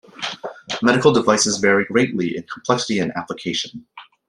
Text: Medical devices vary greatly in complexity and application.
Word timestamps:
Medical 0.81 1.13
devices 1.13 1.59
vary 1.59 1.85
greatly 1.85 2.35
in 2.35 2.41
complexity 2.51 2.97
and 2.97 3.11
application. 3.15 3.85